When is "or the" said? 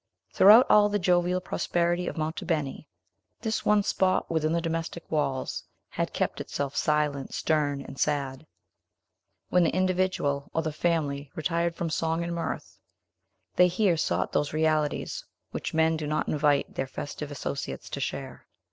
10.55-10.73